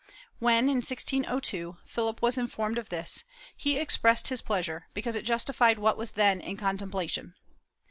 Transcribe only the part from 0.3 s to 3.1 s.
When, in 1602, Philip III was informed of